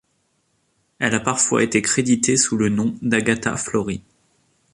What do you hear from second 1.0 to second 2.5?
a parfois été créditée